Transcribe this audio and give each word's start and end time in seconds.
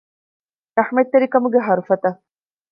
ރަޙްމަތްތެރިކަމުގެ 0.77 1.59
ހަރުފަތަށް 1.67 2.19